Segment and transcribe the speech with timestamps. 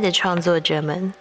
[0.00, 1.12] 亲爱的创作者们，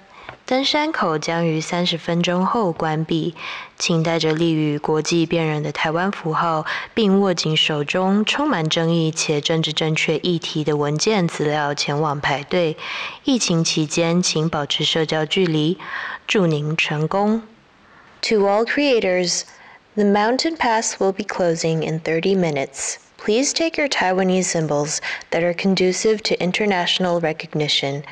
[0.46, 3.36] 登山口将于三十分钟后关闭，
[3.78, 12.78] 请带着立于国际辨认的台湾符号，并握紧手中充满争议且政治正确议题的文件资料前往排队。
[13.26, 15.78] 疫情期间，请保持社交距离。
[16.26, 17.42] 祝您成功。
[18.22, 19.42] To all creators,
[19.96, 22.96] the mountain pass will be closing in thirty minutes.
[23.19, 28.05] Please take your Taiwanese symbols that are conducive to international recognition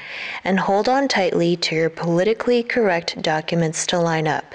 [0.42, 4.55] and hold on tightly to your politically correct documents to line up.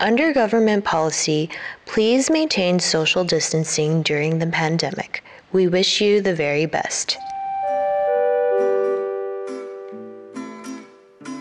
[0.00, 1.48] Under government policy,
[1.86, 5.24] please maintain social distancing during the pandemic.
[5.52, 7.16] We wish you the very best.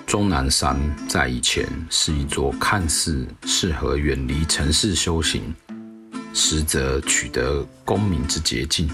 [0.08, 0.80] 终南山
[1.10, 5.54] 在以前是一座看似适合远离城市修行。
[6.33, 8.91] 实则取得功名之捷径。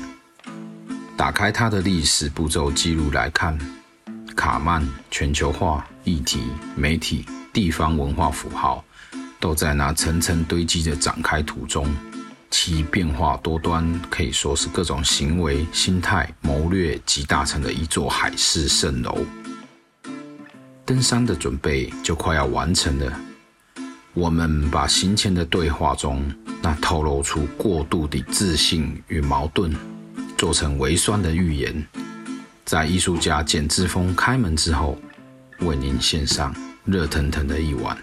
[1.17, 3.58] 打开它的历史步骤记录来看，
[4.36, 6.42] 卡曼、全球化、议题、
[6.77, 8.84] 媒体、地方文化符号，
[9.41, 11.92] 都在那层层堆积的展开途中，
[12.50, 19.19] 其变化多端，可以说是各种行为、心态、谋略集大成的一座海市蜃楼。
[20.84, 23.20] 登山的准备就快要完成了。
[24.14, 26.25] 我们把行前的对话中
[26.60, 29.74] 那透露出过度的自信与矛盾，
[30.36, 31.86] 做成微酸的预言，
[32.64, 34.98] 在艺术家简志峰开门之后，
[35.60, 37.96] 为您献上热腾腾的一碗。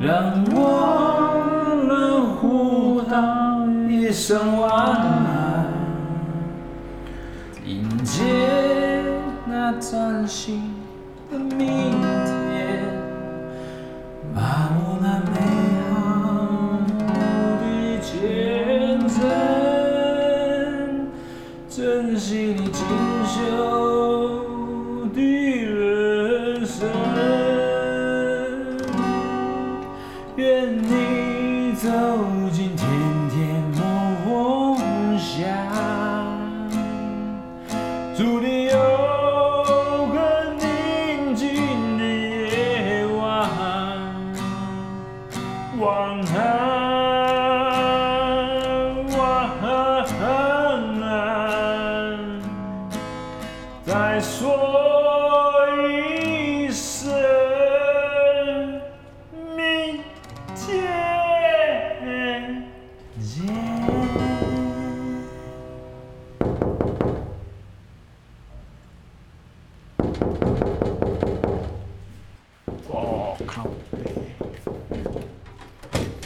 [0.00, 5.66] 让我们互道一声晚安。
[7.64, 8.22] 迎接
[9.44, 10.72] 那崭新
[11.30, 11.97] 的明
[54.28, 57.10] 说一声
[59.56, 60.00] 明
[60.54, 60.68] 天
[63.18, 63.48] 见。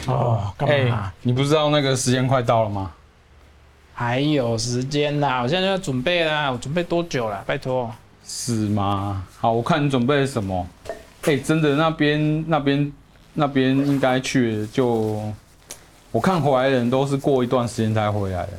[0.05, 1.11] 哦，干嘛、欸？
[1.21, 2.91] 你不知道那个时间快到了吗？
[4.03, 6.51] 还有时间啦，我现在就要准备啦。
[6.51, 7.41] 我准备多久了？
[7.47, 7.89] 拜托。
[8.25, 9.25] 是吗？
[9.39, 10.67] 好，我看你准备了什么。
[11.21, 12.91] 哎、欸，真的，那边那边
[13.33, 15.23] 那边应该去就，
[16.11, 18.51] 我看回来的人都是过一段时间才回来的。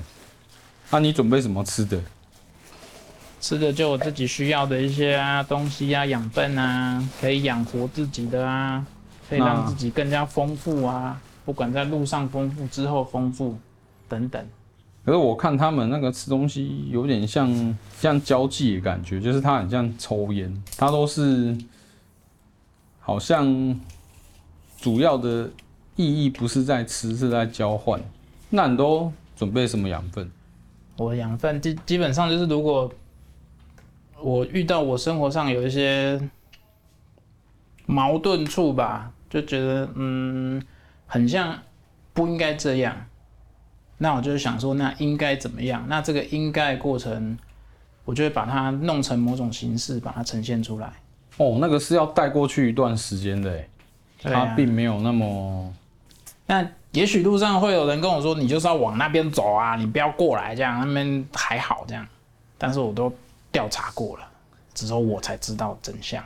[0.91, 2.01] 那、啊、你准备什么吃的？
[3.39, 8.83] 吃的就我自己需要的一些啊东西啊，养分啊，可以养活自己的啊，
[9.29, 11.21] 可以让自己更加丰富啊。
[11.45, 13.59] 不管在路上丰富，之后丰富，
[14.09, 14.43] 等等。
[15.05, 21.57] 可是我看他们那个吃东西有点像像交际的感觉，就是他很像抽烟，他都是
[23.01, 23.79] 好像
[24.79, 25.51] 主要的
[25.97, 28.01] 意义不是在吃，是在交换。
[28.51, 30.31] 那你都准备什么养分？
[30.97, 32.91] 我养分基基本上就是，如果
[34.21, 36.21] 我遇到我生活上有一些
[37.87, 40.63] 矛盾处吧，就觉得嗯。
[41.07, 41.57] 很像
[42.13, 42.97] 不应该这样，
[43.99, 45.85] 那我就是想说，那应该怎么样？
[45.89, 47.39] 那这个应该过程，
[48.05, 50.93] 我就会把它弄成某种形式，把它呈现出来。
[51.37, 53.65] 哦，那个是要带过去一段时间的，
[54.23, 55.73] 它、啊、并没有那么。
[56.47, 62.07] 那也许路上会有人跟我说，你就是要往那边走啊，你不要过来这样，那边还好这样。
[62.59, 63.13] 但是我都
[63.51, 64.25] 调查过了，
[64.75, 66.23] 之后我才知道真相。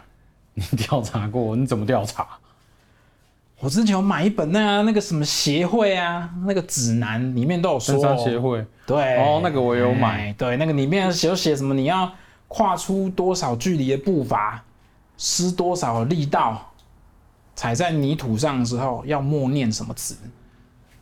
[0.55, 1.55] 你调查过？
[1.55, 2.27] 你怎么调查？
[3.61, 7.95] 我之前有买一本那个、那个什么协会啊，那个指南里面都有说。
[7.95, 8.65] 登山协会。
[8.87, 9.17] 对。
[9.17, 10.27] 哦，那个我有买。
[10.27, 11.75] 欸、对，那个里面有写什么？
[11.75, 12.11] 你要
[12.47, 14.63] 跨出多少距离的步伐，
[15.17, 16.71] 施多少力道，
[17.57, 20.17] 踩在泥土上的时候要默念什么词，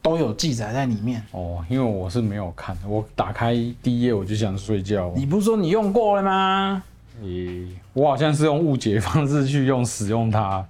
[0.00, 1.22] 都有记载在里面。
[1.32, 3.52] 哦，因为我是没有看，我打开
[3.82, 5.12] 第一页我就想睡觉。
[5.14, 6.82] 你不是说你用过了吗？
[7.22, 10.66] 咦，我好像是用误解方式去用使用它。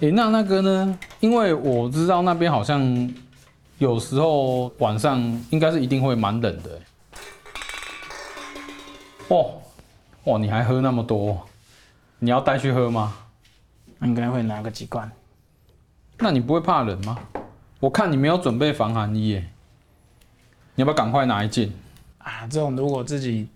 [0.00, 0.98] 诶，那那个呢？
[1.18, 3.12] 因为我知道那边好像
[3.78, 6.80] 有时候晚上应该是一定会蛮冷的。
[9.26, 9.60] 哦，
[10.22, 11.44] 哦，你还喝那么多？
[12.20, 13.12] 你要带去喝吗？
[14.02, 15.10] 应该会拿个几罐。
[16.18, 17.18] 那你不会怕冷吗？
[17.80, 19.50] 我看你没有准备防寒衣耶，
[20.76, 21.72] 你要不要赶快拿一件？
[22.18, 23.48] 啊，这种如果自己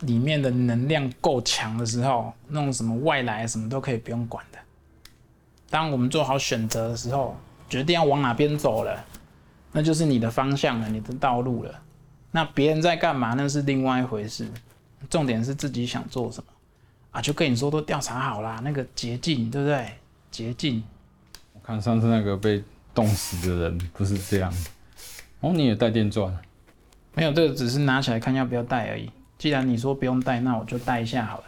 [0.00, 4.58] 里面的能量够强的时候，那种什么外来什么都可以不用管的。
[5.72, 7.34] 当我们做好选择的时候，
[7.66, 9.02] 决定要往哪边走了，
[9.72, 11.80] 那就是你的方向了，你的道路了。
[12.30, 14.46] 那别人在干嘛，那是另外一回事。
[15.08, 16.52] 重点是自己想做什么
[17.12, 17.22] 啊？
[17.22, 19.92] 就跟你说都调查好啦，那个捷径，对不对？
[20.30, 20.84] 捷径。
[21.54, 24.52] 我看上次那个被冻死的人不是这样。
[25.40, 26.30] 哦，你也带电钻？
[27.14, 29.10] 没有，这个只是拿起来看要不要带而已。
[29.38, 31.44] 既然你说不用带，那我就带一下好了。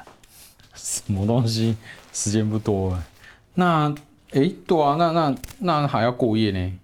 [0.74, 1.76] 什么东西？
[2.14, 3.04] 时间不多了。
[3.52, 3.94] 那。
[4.34, 6.78] 哎、欸，对啊，那那那还要过夜呢？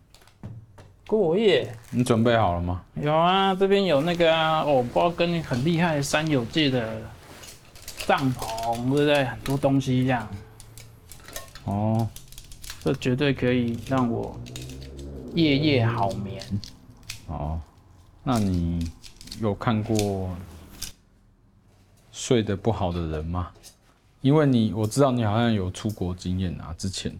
[1.04, 1.74] 过夜？
[1.90, 2.80] 你准备好了吗？
[2.94, 7.02] 有啊，这边有那个啊，哦，不知道跟你很厉害的山友借的
[8.06, 9.24] 帐篷，对不对？
[9.24, 10.28] 很多东西这样。
[11.64, 12.08] 哦，
[12.84, 14.40] 这绝对可以让我
[15.34, 16.40] 夜夜好眠。
[17.26, 17.60] 哦，
[18.22, 18.88] 那你
[19.40, 20.30] 有看过
[22.12, 23.50] 睡得不好的人吗？
[24.20, 27.12] 因为你我知道你好像有出国经验啊，之前。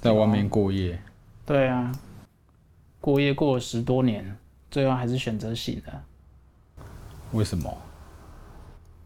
[0.00, 0.98] 在外面过夜，
[1.44, 1.92] 对啊，
[3.00, 4.36] 过夜过了十多年，
[4.70, 6.04] 最后还是选择醒了。
[7.32, 7.76] 为什么？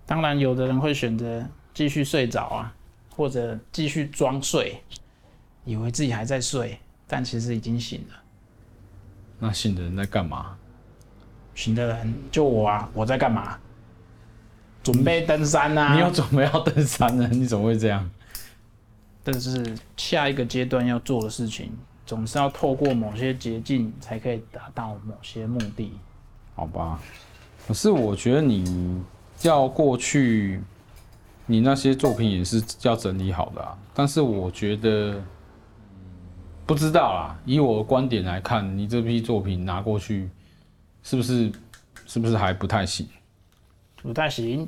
[0.06, 2.74] 当然，有的人会选择继续睡着啊，
[3.16, 4.82] 或者继续装睡，
[5.64, 8.16] 以为自己还在睡，但其实已经醒了。
[9.38, 10.56] 那醒的人在干嘛？
[11.54, 13.58] 醒的人就我啊，我在干嘛？
[14.82, 15.94] 准备登山啊！
[15.94, 17.28] 你又准备要登山了？
[17.28, 18.10] 你怎么会这样？
[19.24, 21.70] 这是下一个阶段要做的事情，
[22.06, 25.92] 总是要透过某些捷径才可以达到某些目的。
[26.54, 27.00] 好吧，
[27.66, 29.02] 可是我觉得你
[29.42, 30.60] 要过去，
[31.46, 33.78] 你那些作品也是要整理好的啊。
[33.94, 35.22] 但是我觉得，
[36.66, 37.38] 不知道啦。
[37.44, 40.28] 以我的观点来看，你这批作品拿过去，
[41.02, 41.52] 是不是
[42.06, 43.06] 是不是还不太行？
[44.02, 44.66] 不太行？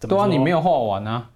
[0.00, 1.30] 对啊，你没有画完啊。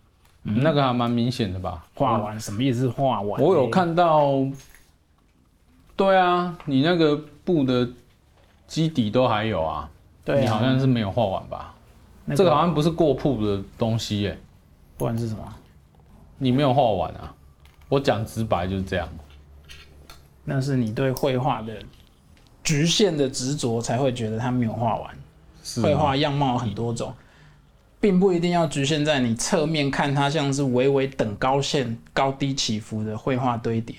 [0.49, 1.85] 嗯、那个还蛮明显的吧？
[1.95, 2.89] 画完什么意思？
[2.89, 3.43] 画完？
[3.43, 4.33] 我有看到，
[5.95, 7.89] 对啊，你那个布的
[8.67, 9.89] 基底都还有啊。
[10.25, 11.75] 对啊，你好像是没有画完吧？
[12.25, 14.39] 那个、这个好像不是过铺的东西耶、欸。
[14.97, 15.55] 不然是什么？
[16.39, 17.35] 你没有画完啊？
[17.89, 19.09] 我讲直白就是这样。
[20.45, 21.75] 那是你对绘画的
[22.63, 25.17] 局限的执着，才会觉得它没有画完。
[25.83, 27.13] 绘画样貌很多种。
[28.01, 33.97] 并不一定要局限在你侧面看它，像是微微等高线、高低起伏的绘画堆叠。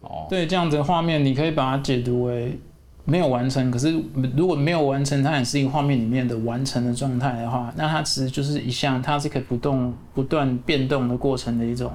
[0.00, 2.58] 哦，对，这样子的画面，你可以把它解读为
[3.04, 3.70] 没有完成。
[3.70, 3.92] 可是
[4.36, 11.92] 如果没有完成，它也是一个画面里面的完成的状态的话，那它其实就是一项，它是可以不动、不断变动的过程的一种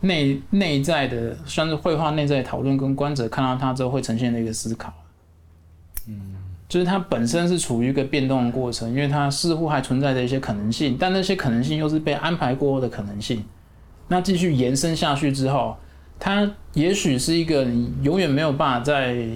[0.00, 4.92] 内内在的，算是绘画内在讨论，跟观者看到它之后会呈现的一个思考。
[6.08, 6.33] 嗯。
[6.66, 13.44] 就是它本身是处于一个变动的过程，因为它似乎还存在着一些可能性，但那些可能性又是被安排过后的可能性。
[14.08, 15.76] 那继续延伸下去之后，
[16.18, 19.26] 它也许是一个你永远没有办法在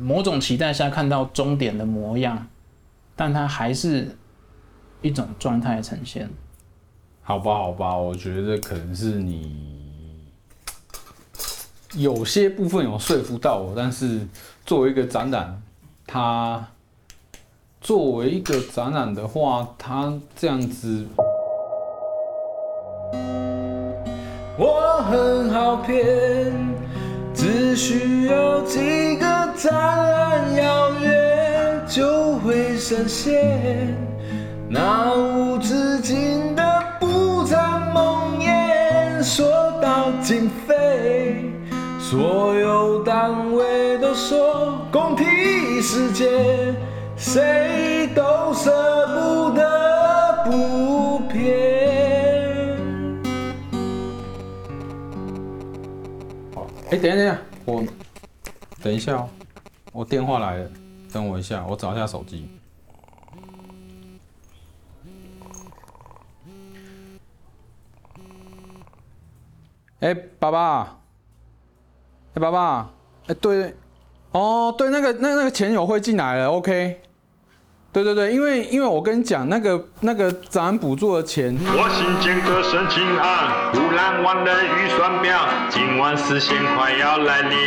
[0.00, 2.46] 某种期待下看到终点的模样，
[3.16, 4.16] 但它还是
[5.02, 6.28] 一种状态呈现。
[7.22, 10.30] 好吧，好吧，我觉得可能是你
[11.94, 14.20] 有些部分有说服到我，但是
[14.66, 15.60] 作为一个展览。
[16.12, 16.66] 它
[17.80, 21.06] 作为一个展览的话，它这样子，
[24.58, 26.52] 我很好骗，
[27.32, 29.24] 只需要几个
[29.56, 33.96] 展览邀约就会实现，
[34.68, 39.48] 那无止境的不展梦魇，说
[39.80, 41.44] 到经费。
[42.00, 45.24] 所有单位都说公平
[45.80, 46.76] 体时艰，
[47.16, 48.70] 谁都舍
[49.06, 52.76] 不得不变。
[56.90, 57.86] 哎、等一下，等一下，我
[58.82, 59.30] 等一下哦，
[59.92, 60.70] 我电话来了，
[61.10, 62.46] 等我一下，我找一下手机。
[70.00, 72.90] 哎、欸，爸爸，哎、欸，爸爸，
[73.28, 73.74] 哎、对，
[74.32, 77.00] 哦，对，那个，那那个钱有会进来了，OK。
[77.92, 85.36] 对对对，因为因为我跟你讲，那个那个展览补助的钱，我新建个申请案，乌兰万人预算表，
[85.68, 87.58] 今晚四千快要来临。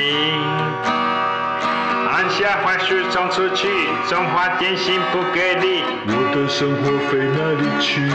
[2.07, 3.67] 按下滑鼠冲出去，
[4.07, 8.09] 中华电信不给力，我的生活费哪里去？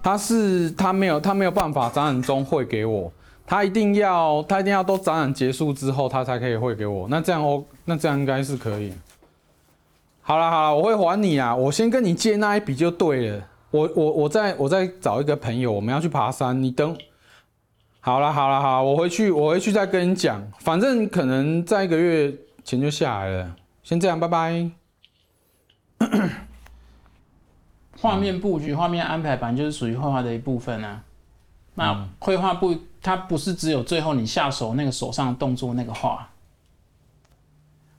[0.00, 3.12] 他是他没有他没有办法展览中会给我。
[3.50, 7.08] 他一定要，他一定要都展览结束之后，他才可以汇给我。
[7.08, 8.92] 那这样哦，那这样应该是可以。
[10.20, 11.56] 好了好了，我会还你啊。
[11.56, 13.48] 我先跟你借那一笔就对了。
[13.70, 16.62] 我我我再我再找一个朋友，我们要去爬山。
[16.62, 16.94] 你等。
[18.00, 20.46] 好了好了好，我回去我回去再跟你讲。
[20.58, 22.30] 反正可能在一个月
[22.64, 23.56] 钱就下来了。
[23.82, 24.70] 先这样，拜拜。
[27.98, 31.02] 画面布局、画面安排，本来就是属于绘画的一部分啊。
[31.74, 36.28] 那绘画不，它不是只有最后你下手那个手上的动作那个画，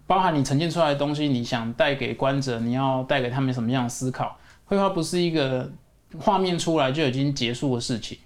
[0.06, 4.38] 包含你呈现出来的东西，你想带给观者，你要带给他们什么样的思考？
[4.65, 5.72] 绘画不是一个
[6.20, 8.18] 画面出来就已经结束的事情。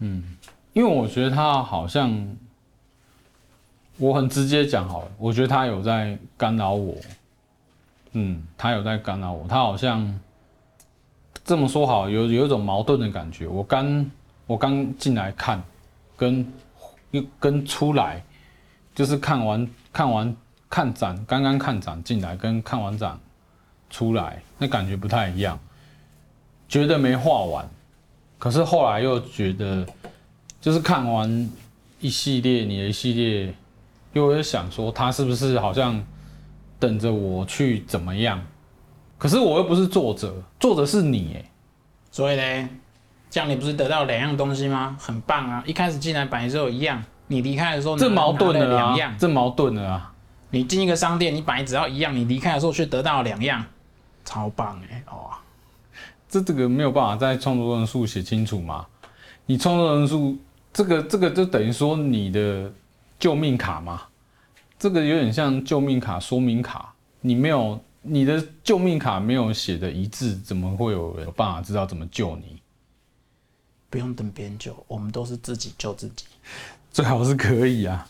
[0.00, 0.36] 嗯，
[0.72, 2.36] 因为我觉得他好像，
[3.96, 6.96] 我很直接讲好了，我觉得他有在干扰我。
[8.12, 10.20] 嗯，他有在干扰我，他好像
[11.44, 13.46] 这么说好，有有一种矛盾的感觉。
[13.46, 14.10] 我刚。
[14.48, 15.60] 我刚进来看，
[16.16, 16.52] 跟
[17.10, 18.24] 又跟出来，
[18.94, 20.34] 就是看完看完
[20.68, 23.18] 看展，刚刚看展进来跟看完展
[23.90, 25.58] 出来，那感觉不太一样，
[26.68, 27.68] 觉得没画完，
[28.38, 29.86] 可是后来又觉得，
[30.60, 31.50] 就是看完
[32.00, 33.54] 一系列你的一系列，
[34.12, 36.04] 又会想说他是不是好像
[36.78, 38.42] 等着我去怎么样？
[39.18, 41.44] 可是我又不是作者，作者是你，
[42.10, 42.68] 所以呢？
[43.28, 44.96] 这样你不是得到两样东西吗？
[44.98, 45.62] 很棒啊！
[45.66, 50.12] 一开始进来本来只有一样，你离开的时候这矛盾了两样，这矛盾了啊！
[50.50, 53.64] 你进一个商店，你本来只要一样，你离开的时候却得到两样，
[54.24, 55.02] 超棒哎！
[55.08, 55.30] 哦，
[56.28, 58.86] 这这个没有办法在创作人数写清楚吗？
[59.46, 60.36] 你创作人数
[60.72, 62.72] 这个这个就等于说你的
[63.18, 64.02] 救命卡嘛？
[64.78, 72.60] 这个有点像救命卡说明卡，你没有你的救命卡没有写的一致，怎么会有人有办法知道怎么救你？
[73.88, 76.24] 不用等别人救，我们都是自己救自己，
[76.92, 78.06] 最好是可以啊。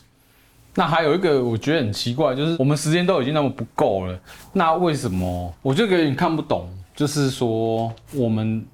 [0.73, 4.19] 那还有一个我觉得很奇怪，就是我们时间都已经那么不够了，
[4.53, 6.69] 那为什么我就有点看不懂？
[6.95, 8.65] 就是说我们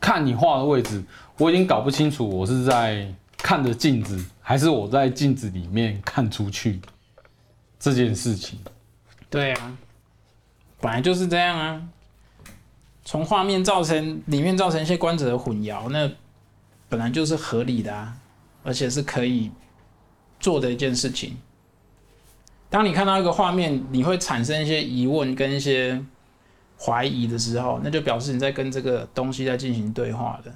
[0.00, 1.02] 看你画的位置，
[1.38, 6.80] 我已经搞不清楚，我是在看着镜子，还是我在镜子里面看出去
[7.78, 8.58] 这件事情。
[9.30, 9.76] 对啊，
[10.80, 11.82] 本来就是这样啊。
[13.04, 16.10] 从画面造成里面造成一些观者的混淆，那。
[16.88, 18.16] 本来就是合理的啊，
[18.62, 19.50] 而且是可以
[20.40, 21.36] 做的一件事情。
[22.70, 26.02] 当你看到一个画面，你会产生一些疑问跟一些
[26.78, 30.54] 怀疑的时候，那就表示你在跟这个东西在进行对话的。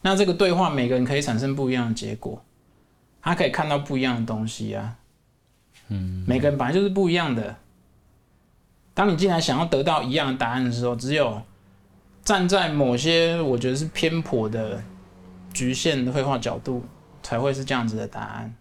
[0.00, 2.42] 那这个对话，每个人可以产生不一样的结果，
[3.20, 4.96] 他可以看到不一样的东西啊。
[5.88, 7.56] 嗯，每个人本来就是不一样的。
[8.94, 11.40] 当你进来想要得到一样的答案的时候，只有
[12.24, 14.82] 站在某些我觉得是偏颇的。
[15.52, 16.84] 局限的绘画角度
[17.22, 18.54] 才会是这样子的答案。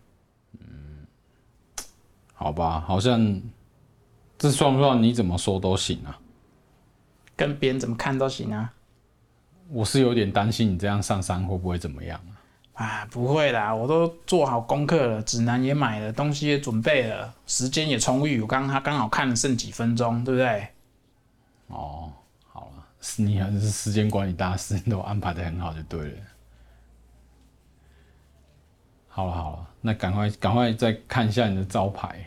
[0.59, 1.05] 嗯，
[2.33, 3.41] 好吧，好像
[4.37, 6.19] 这算不算你怎么说都行啊？
[7.35, 8.73] 跟别人怎么看都行啊。
[9.69, 12.19] 我是有点担心你这样上山会不会怎么样
[12.75, 12.83] 啊？
[12.83, 18.41] 啊，不会啦，我都做好功课了，指南也买了，东西也准备了，时间也充裕。
[18.41, 20.67] 我刚刚他刚好看了剩几分钟，对不对？
[21.67, 22.11] 哦，
[22.47, 22.85] 好了，
[23.17, 26.17] 你还是时间管理大师，都安排的很好就对了。
[29.13, 32.25] 好了好了，那赶快赶快再看一下你的招牌。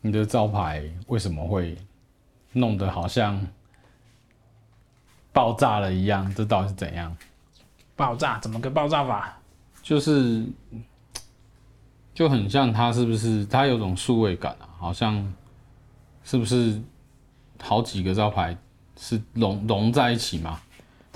[0.00, 1.76] 你的招牌为什么会
[2.52, 3.46] 弄得好像
[5.32, 6.32] 爆炸了一样？
[6.34, 7.14] 这到底是怎样？
[7.94, 8.38] 爆炸？
[8.38, 9.36] 怎么个爆炸法？
[9.82, 10.46] 就是
[12.14, 13.44] 就很像它是不是？
[13.46, 15.34] 它有种数位感啊，好像
[16.24, 16.80] 是不是
[17.60, 18.56] 好几个招牌
[18.96, 20.60] 是融融在一起吗？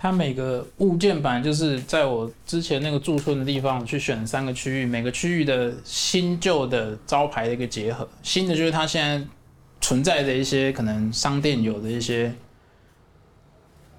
[0.02, 8.09] 它每个物件版就是在我之前那个驻村的地方去选三个区域，每个区域的新旧的招牌的一个结合。
[8.23, 9.23] 新的就是它现在
[9.78, 12.33] 存在的一些可能商店有的一些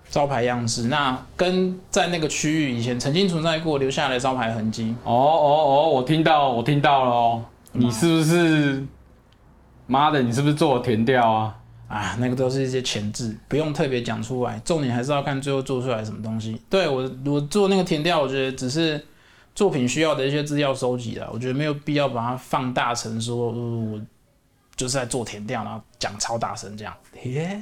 [0.10, 4.96] 招牌样式，那跟在那个区域以前曾经存在过留下来的招牌痕迹。
[5.04, 8.84] 哦哦哦，我听到，我听到了哦，你是不是？
[9.86, 11.56] 妈的，你是不是做了田调啊？
[11.92, 16.58] 啊，那个都是一些前置，不用特别讲出来，重点还是要看最后做出来什么东西。
[16.70, 19.04] 对，我，我做那个填调，我觉得只是
[19.54, 23.60] 作品需要的一些资料收集了，我觉得没有必要把它放大成说，呃，
[23.92, 24.02] 我
[24.78, 26.94] 就是在做填调，然后讲超大声这样。
[27.14, 27.62] 填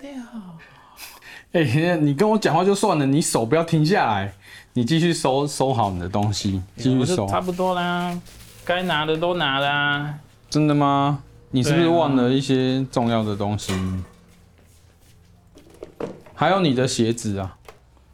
[0.00, 0.10] 调。
[1.52, 4.34] 哎、欸，你跟我讲话就算了，你手不要停下来，
[4.72, 7.24] 你继续收收好你的东西，继续收。
[7.28, 8.20] 差不多啦，
[8.64, 10.18] 该拿的都拿啦。
[10.50, 11.22] 真的吗？
[11.50, 13.72] 你是不是忘了一些重要的东西？
[13.72, 14.04] 啊、
[16.34, 17.56] 还有你的鞋子啊，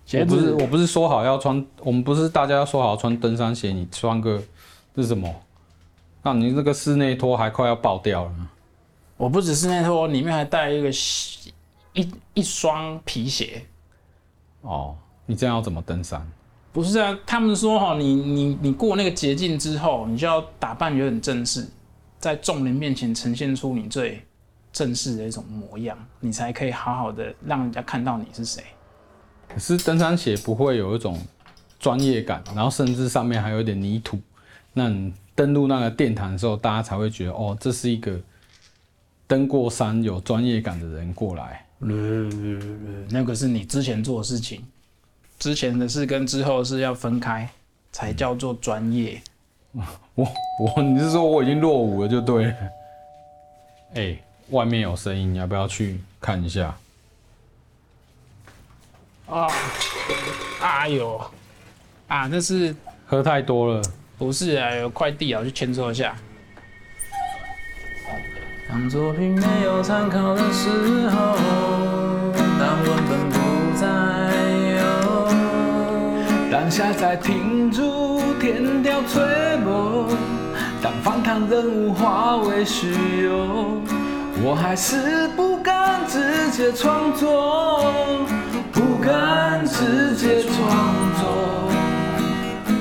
[0.06, 4.42] 鞋子我不是我不是说好要穿，我们不是大家要说好要穿登山鞋，你穿个
[4.94, 5.34] 这是什么？
[6.22, 8.32] 那你那个室内拖还快要爆掉了。
[9.16, 10.90] 我不止室内拖，里面还带一个。
[11.96, 13.64] 一一双皮鞋，
[14.62, 16.28] 哦，你这样要怎么登山？
[16.72, 21.64] 不是啊，他们说哈，你你你过那个捷径之后，你就要打扮有点正式，
[22.24, 24.18] 在众人面前呈现出你最
[24.72, 28.64] 正式的一种模样，你才可以好好的让人家看到你是谁。
[29.46, 31.20] 可是登山鞋不会有一种
[31.78, 34.18] 专业感，然后甚至上面还有点泥土，
[34.72, 38.18] 那你登陆那个殿堂的时候，大家才会觉得哦，这是一个
[39.26, 41.66] 登过山有专业感的人过来。
[43.10, 44.64] 那个是你之前做的事情，
[45.38, 47.46] 之前的事跟之后的事要分开，
[47.92, 49.20] 才叫做专业。
[50.14, 50.26] 我
[50.60, 52.54] 我你是说我已经落伍了就对了。
[53.94, 56.74] 哎、欸，外面有声音，你要不要去看一下？
[59.26, 59.48] 啊，
[60.60, 61.20] 哎呦，
[62.08, 62.74] 啊，那是
[63.06, 63.82] 喝太多了。
[64.16, 66.14] 不是啊，有快递啊，我去签收一下。
[68.68, 71.36] 当作品没有参考的时候，
[76.64, 79.22] 当下在停住田调吹
[79.62, 80.06] 拂，
[80.82, 82.88] 当访谈任务化为虚
[83.24, 83.82] 有，
[84.42, 87.92] 我还是不敢直接创作，
[88.72, 90.56] 不敢直接创
[91.20, 91.70] 作。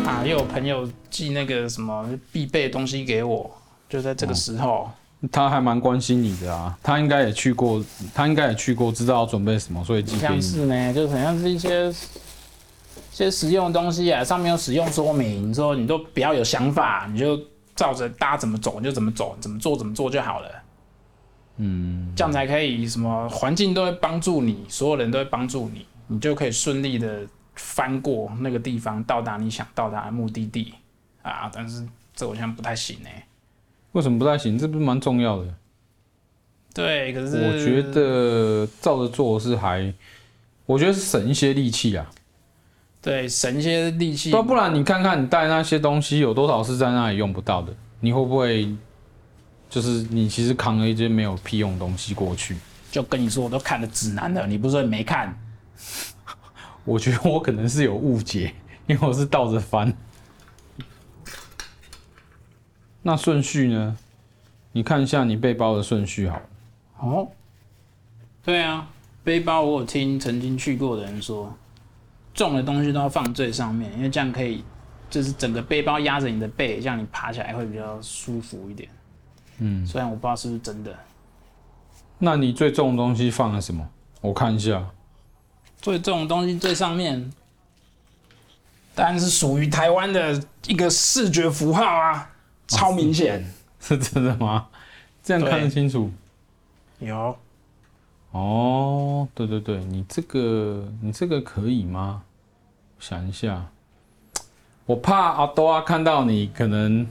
[0.10, 3.52] 啊，又有朋友寄那个什么必备的东西给我，
[3.90, 4.88] 就在这个时候。
[4.88, 4.94] 嗯
[5.32, 7.82] 他还蛮关心你的啊，他应该也去过，
[8.14, 10.42] 他应该也去过，知道要准备什么，所以寄给你。
[10.42, 11.94] 像是呢，就很像是一些一
[13.14, 17.40] 些实用的东西啊，上面有使用说明，你说你都不要有想法，你就
[17.76, 20.50] 照着大家怎么走你就怎么走，怎么做怎么做就好了。
[21.58, 27.22] 嗯，这样才可以，什么环境都会帮助你，所有人都会帮助你，你就可以顺利的
[27.56, 30.74] 翻过那个地方，到达你想到达的目的地
[31.22, 31.52] 啊。
[31.54, 33.10] 但是这好像不太行呢。
[33.92, 34.58] 为什么不太行？
[34.58, 35.54] 这不是蛮重要的。
[36.74, 39.94] 对，可是我觉得照着做是还，
[40.66, 42.10] 我觉得是省一些力气啊。
[43.04, 44.32] 对，省一些力气。
[44.32, 47.72] 不然你看看你带那些东西有多少是在那里用不到的？
[48.00, 48.74] 你会不会
[49.70, 52.56] 就是你其实扛了一些没有屁用的东西过去？
[52.90, 55.38] 就跟你说，我都看了指南了，你不是没看？
[56.86, 58.54] 我觉得我可能是有误解，
[58.88, 59.94] 因为我是倒着翻。
[63.02, 63.98] 那顺序呢？
[64.72, 66.44] 你看一下你背包的顺序好了。
[67.00, 67.28] 哦，
[68.44, 68.88] 对啊，
[69.24, 71.54] 背包我有听曾经去过的人说，
[72.34, 74.64] 重的东西都要放最上面，因为这样可以，
[75.10, 78.90] 就是整个背包压着你的背，这样你爬起来会比较舒服一点。
[79.60, 80.94] 嗯，虽然我不知道是不是真的。
[82.18, 83.88] 那你最重的东西放了什么？
[84.22, 84.86] 我看一下。
[85.82, 87.32] 最重的东西最上面，
[88.96, 92.30] 当然是属于台湾的一个视觉符号啊。
[92.66, 93.46] 超明显，哦，
[93.82, 94.68] 是真的吗？
[95.22, 96.10] 这样看得清楚。
[97.00, 97.38] 有。
[98.32, 99.03] 哦，
[99.36, 102.24] 对对对，你这个你这个可以吗？
[103.00, 103.66] 想一下，
[104.86, 107.08] 我怕阿多啊看到你可能。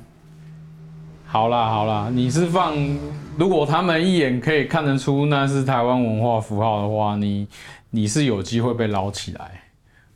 [1.26, 2.76] 好啦好啦，你是放，
[3.38, 7.48] 如果他们一眼可以看得出那是台湾文化符号的话，你
[7.88, 9.62] 你是有机会被捞起来，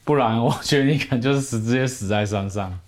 [0.05, 2.79] 不然 我觉得你可能就是死直接死在山上。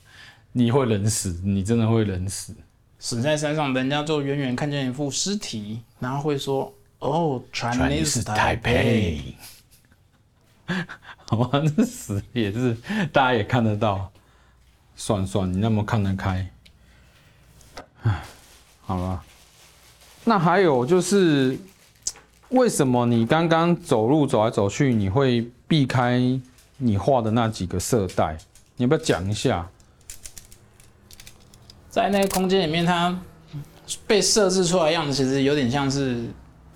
[0.52, 2.54] 你会冷死，你真的会冷死。
[2.98, 9.34] 死在山上，人家就远远看见一副尸体，然后会说：“哦，Chinese Taipei。”
[11.30, 12.76] 好吧，这死也是，
[13.12, 14.10] 大家也看得到。
[14.96, 16.50] 算算，你那么看得开。
[18.02, 18.22] 唉，
[18.80, 19.22] 好了。
[20.24, 21.56] 那还有就是，
[22.48, 26.20] 为什么你刚刚走路走来走去，你会避开
[26.78, 28.36] 你画的那几个色带？
[28.76, 29.68] 你要不要讲一下？
[31.88, 33.18] 在那个空间里面，它
[34.06, 36.26] 被设置出来的样子，其实有点像是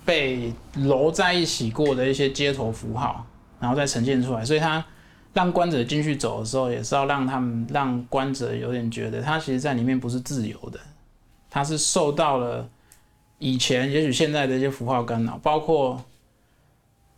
[0.05, 3.25] 被揉在一起过的一些街头符号
[3.59, 4.43] 然后再呈现出来。
[4.43, 4.83] 所以他
[5.33, 10.79] 让观者进去走的时候，也是要让他们让观者有点觉得他其实在里面不是自由的，
[11.49, 12.69] 他是受到了
[13.39, 16.03] 以前也许现在的一些符号干扰，包括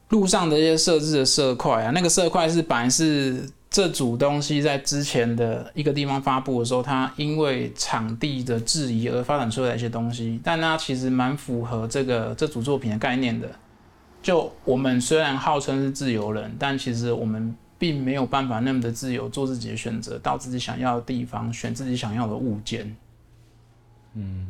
[0.10, 3.50] 路上的一些设置的色块啊，那个色块是本来是。
[3.75, 13.51] 这组东西在之前的一个地方发布的时候，它因为场地的质疑而发展出来一些东西，但它其实蛮符合这个这组作品的概念的。
[14.23, 22.95] 就我们虽然号称是自由人，但其实我们并没有办法那么的自由做自己的选择，到自己想要的地方选自己想要的物件。
[24.13, 24.47] 嗯，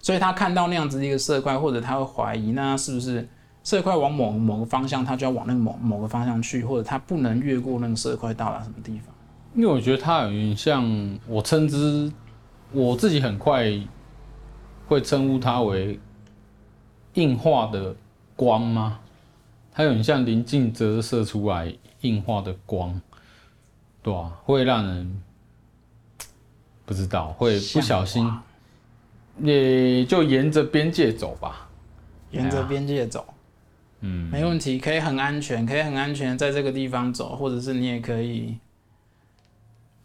[0.00, 3.28] 所以他看到那样子的一个色块，或者他会怀疑，那是不是？
[3.68, 9.14] 色块往某某个方向，它就要往那个某某个方向去，或者它不能越过那个色块到达什么地方。
[9.54, 12.10] 因为我觉得它有点像，我称之
[12.72, 13.70] 我自己很快
[14.86, 16.00] 会称呼它为
[17.12, 17.94] 硬化的
[18.34, 19.00] 光吗？
[19.70, 22.98] 它有点像临近折射出来硬化的光，
[24.02, 25.22] 对啊，会让人
[26.86, 28.26] 不知道，会不小心，
[29.42, 31.68] 也就沿着边界走吧，
[32.30, 33.26] 沿着边界走。
[34.00, 38.56] 嗯，没问题，可以很安全，可以很安全在这个地方走，或者是你也可以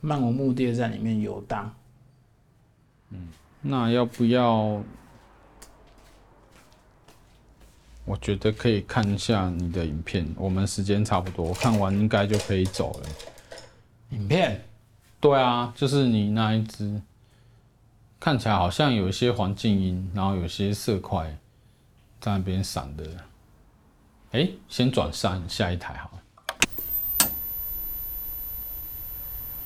[0.02, 1.74] 漫无目的的在里面游荡。
[3.12, 3.28] 嗯，
[3.62, 4.82] 那要不要？
[8.06, 13.10] 我觉得可以看一下你的影片，我们时间差不多，看完应该就可以走了。
[14.10, 14.62] 影片？
[15.22, 17.02] 对啊，就是你那一只，
[18.20, 21.38] 看起来好像有一些环境音，然后有些色块
[22.20, 23.06] 在那边闪的。
[24.34, 27.30] 哎，先转上下一台好了。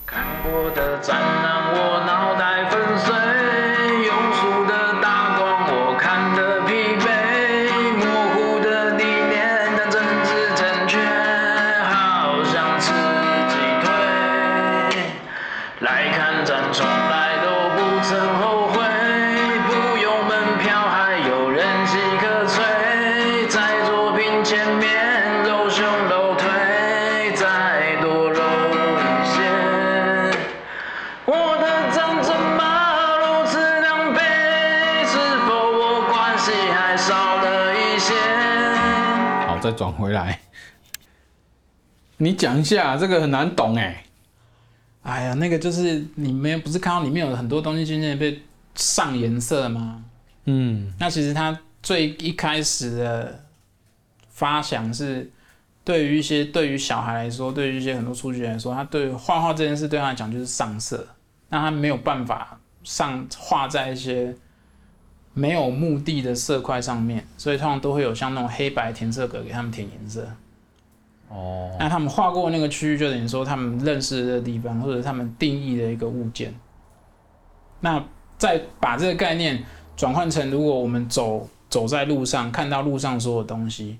[0.05, 1.46] 看过的展览，
[39.77, 40.39] 转回来，
[42.17, 44.03] 你讲一下，这个很难懂哎。
[45.03, 48.41] 哎呀，那个就是你们不是看到里面有很多东西渐渐被
[48.73, 50.03] 上颜色吗？
[50.45, 53.45] 嗯，那其实它最一开始的
[54.29, 55.31] 发想是，
[55.85, 61.07] 对于一些对于小孩来说，对于一些很多初学来说，他对画画这件事对他来讲就是上色，
[61.49, 64.35] 那他没有办法上画在一些。
[65.37, 70.27] 没有目的的色块上面，所以通常都会有像那种黑白填色格给他们填颜色。
[71.29, 76.51] 哦，那他们画过那个区域，就等于说他们认识的地方，或者他们定义的一个物件。
[77.81, 78.03] 那
[78.39, 79.63] 再把这个概念
[79.95, 83.99] 转换成，如果我们走走在路上，看到路上所有东西，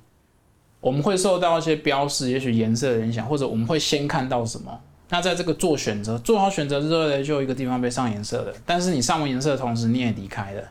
[0.82, 4.80] 我们会受到一些标示，也许颜色的影响，或者我们会先看到什么？
[5.10, 8.54] 那在这个做选择，做好选择之后呢，就有一个地方被上颜色的。
[8.66, 10.64] 但是你上完颜色的同时，你也离开了。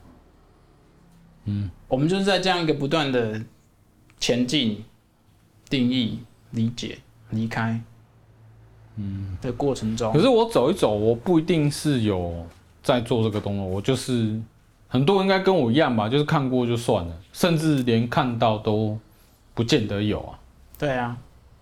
[1.48, 3.40] 嗯，我们就是在这样一个不断的
[4.18, 4.84] 前进、
[5.70, 6.18] 定义、
[6.50, 6.98] 理解、
[7.30, 7.80] 离开，
[8.96, 10.12] 嗯的过程中。
[10.12, 12.44] 可是我走一走，我不一定是有
[12.82, 14.40] 在做这个动作，我就是
[14.88, 18.98] 很多人应该跟我一样吧，就是看过就算了，甚至连看到都
[19.54, 20.38] 不见得有啊。
[20.76, 21.16] 对啊，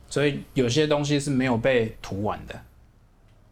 [0.09, 2.59] 所以有些东西是没有被涂完的。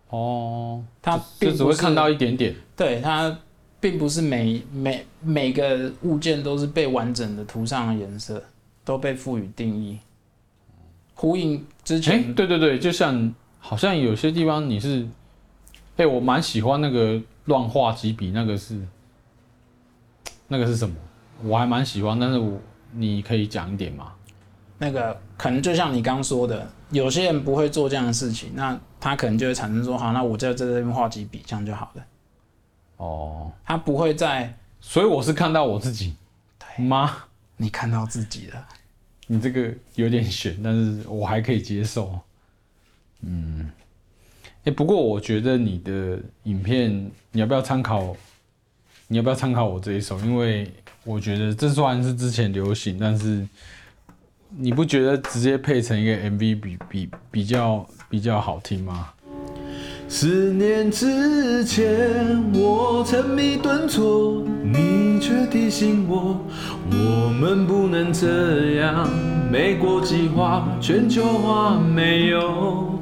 [0.09, 2.55] 哦，他就只会看到一点点。
[2.75, 3.38] 对他。
[3.83, 8.40] 并不是每每每个物件都是被完整的涂上了颜色，
[8.85, 9.99] 都被赋予定义，
[11.16, 12.23] 呼应之前。
[12.23, 15.03] 欸、对对对，就像好像有些地方你是，
[15.97, 18.81] 哎、欸，我蛮喜欢那个乱画几笔，那个是
[20.47, 20.95] 那个是什么？
[21.42, 22.61] 我还蛮喜欢，但是我
[22.92, 24.12] 你可以讲一点吗？
[24.79, 32.05] 那个可能就像你刚说的，有些人不会做这样的事情，那他可能就会产生说，好，那我就在这边画几笔，这样就好了。
[33.03, 36.15] 哦，他不会在，所以我是看到我自己，
[36.57, 37.25] 对吗？
[37.57, 38.69] 你看到自己了，
[39.27, 42.17] 你这个有点悬，但是我还可以接受。
[43.23, 43.69] 嗯，
[44.62, 48.17] 哎，不过我觉得你的影片，你要不要参考？
[49.09, 50.17] 你要不要参考我这一首？
[50.21, 53.45] 因为我觉得这虽然是之前流行，但是
[54.51, 59.12] 你不觉得直接配成一个 MV 比比比较比较好听吗？
[60.14, 66.37] 十年之前，我沉迷顿挫，你却提醒我，
[66.90, 69.09] 我们不能这样。
[69.51, 73.01] 美国计划，全球化没有，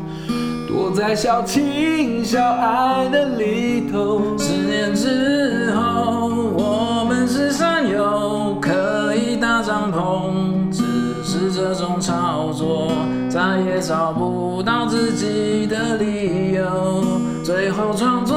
[0.69, 4.39] 躲在小情小爱的里头。
[4.39, 10.85] 十年之后，我们是山友，可以搭帐篷，只
[11.25, 12.93] 是这种操作。
[13.31, 18.37] 再也找不到自己的理由，最后创作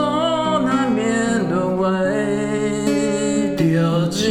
[0.64, 4.30] 难免沦为丢旧。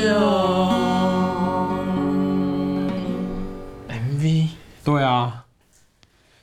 [3.88, 4.50] MV，
[4.84, 5.44] 对啊，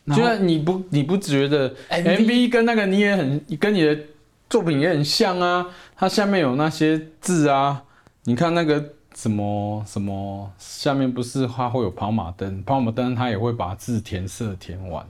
[0.07, 3.97] 就是你不你不觉得 MV, MV 跟那个你也很跟你的
[4.49, 5.65] 作品也很像啊？
[5.95, 7.83] 它下面有那些字啊，
[8.25, 8.83] 你看那个。
[9.19, 15.05] 什么什么下面不是它会有跑马灯，跑马灯它也会把字填色填完，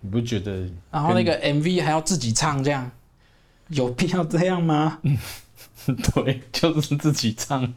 [0.00, 0.70] 你不觉得？
[0.92, 2.88] 然后那个 MV 还要自己唱，这样
[3.66, 5.00] 有必要这样吗？
[6.14, 7.74] 对，就是自己唱。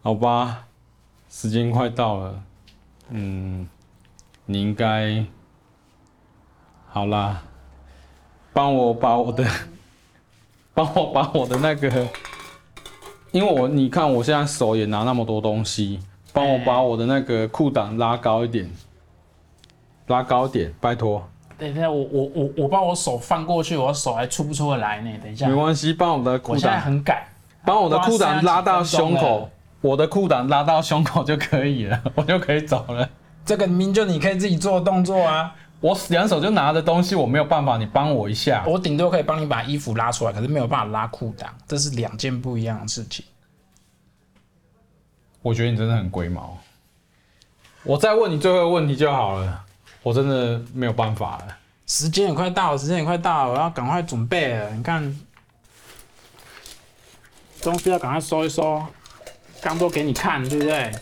[0.00, 0.68] 好吧，
[1.28, 2.44] 时间快到了，
[3.08, 3.68] 嗯，
[4.46, 5.26] 你应该
[6.86, 7.42] 好啦，
[8.52, 9.44] 帮我把我的，
[10.72, 12.08] 帮我把我的那个。
[13.32, 15.98] 因为我你看我现在手也拿那么多东西，
[16.32, 18.70] 帮我把我的那个裤裆拉高一点，
[20.06, 21.26] 拉高一点，拜托。
[21.58, 25.10] 等一下，我我我我把我手放过去，我手还出不出得来呢？
[25.22, 25.48] 等一下。
[25.48, 26.54] 没关系，帮我的裤档。
[26.54, 27.22] 我现在很赶。
[27.64, 29.48] 帮我的裤裆拉到胸口，
[29.80, 33.08] 我的裤裆拉到胸口就可以了， 我就可以走了。
[33.44, 35.54] 这个明明就你可以自己做的动作啊！
[35.82, 38.64] 我两手就拿着东西，我没有办法，你帮我一下。
[38.68, 43.24] 我顶多可以帮你把衣服拉出来，可是没有办法拉裤裆，这是两件不一样的事情。
[45.42, 46.56] 我觉得你真的很龟毛。
[47.82, 49.64] 我再问你最后一个问题就好了，
[50.04, 51.58] 我真的没有办法了。
[51.84, 54.70] 时间也快到了，时间也快到了，我要赶快准备了。
[54.70, 55.20] 你看，
[57.60, 58.80] 东西要赶快收一收，
[59.60, 60.92] 刚都给你看，对不对？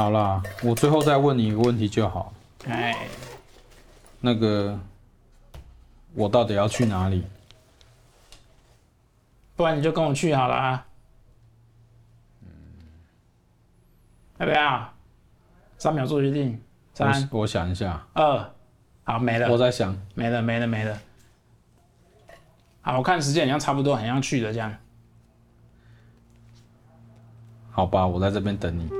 [0.00, 2.32] 好啦，我最后再问你一个问题就好。
[2.66, 3.06] 哎，
[4.18, 4.80] 那个，
[6.14, 7.22] 我到底要去哪里？
[9.54, 10.86] 不然你就跟我去好了啊。
[12.40, 12.48] 嗯，
[14.38, 14.90] 要不要？
[15.76, 16.58] 三秒做决定。
[16.94, 18.02] 三，我，我想一下。
[18.14, 18.50] 二，
[19.04, 19.52] 好，没了。
[19.52, 19.94] 我在想。
[20.14, 20.98] 没了，没了，没了。
[22.80, 24.74] 好，我看时间好像差不多，很像去的这样。
[27.70, 28.99] 好吧，我在这边等你。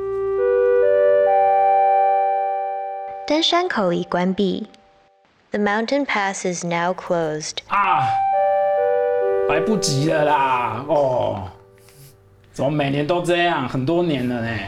[3.31, 4.69] 登山口已关闭
[5.53, 7.59] ，The mountain pass is now closed。
[7.69, 8.01] 啊，
[9.49, 10.85] 来不及了啦！
[10.89, 11.49] 哦，
[12.53, 13.69] 怎么每年都这样？
[13.69, 14.59] 很多年了呢，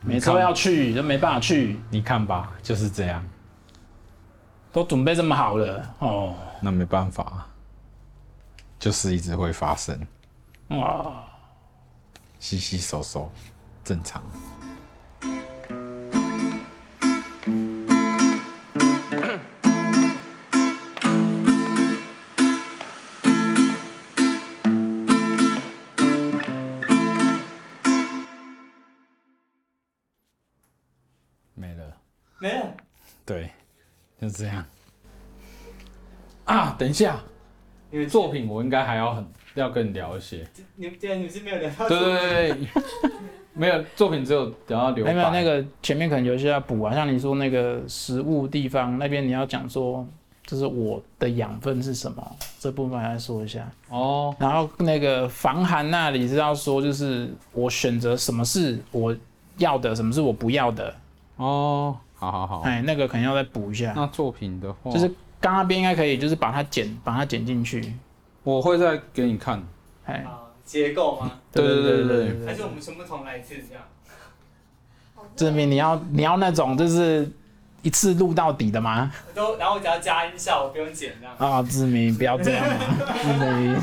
[0.00, 1.78] 每次都要去都没办法去。
[1.88, 3.24] 你看吧，就是这样，
[4.72, 6.34] 都准备这么好了哦。
[6.60, 7.46] 那没办法，
[8.80, 9.96] 就是一直会发生。
[10.70, 11.22] 哇，
[12.40, 13.30] 稀稀疏疏，
[13.84, 14.20] 正常。
[33.24, 33.50] 对，
[34.20, 34.64] 就这样。
[36.44, 37.18] 啊，等一下，
[37.90, 40.46] 因为作品我应该还要很要跟你聊一些。
[40.76, 42.68] 你既然你是没有聊到，对对对，
[43.52, 45.12] 没有作品只有聊到留白。
[45.12, 50.06] 没有那个前面可能有些要补啊，像你说那个食物地方那边你要讲说，
[50.44, 53.68] 就是我的养分是什么，这部分来说一下。
[53.88, 54.32] 哦。
[54.38, 59.16] 然后那个防寒那里是要说，就是我选择什么是我
[59.56, 60.94] 要的，什么是我不要的。
[61.36, 61.96] 哦。
[62.18, 63.92] 好好好，哎，那个可能要再补一下。
[63.94, 65.06] 那作品的话，就是
[65.38, 67.94] 刚那边应该可以，就是把它剪，把它剪进去。
[68.42, 69.62] 我会再给你看。
[70.06, 70.24] 哎，
[70.64, 71.32] 结构吗？
[71.52, 72.46] 对对对对对。
[72.46, 73.82] 还是我们全部重来一次这样？
[75.36, 77.30] 志明，你要你要那种就是
[77.82, 79.12] 一次录到底的吗？
[79.34, 81.36] 都，然后我只要加音效，我不用剪这样。
[81.36, 82.74] 啊，志明，不要这样嘛，
[83.22, 83.82] 志明。